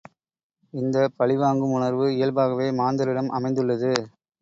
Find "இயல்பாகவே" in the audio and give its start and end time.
2.15-2.69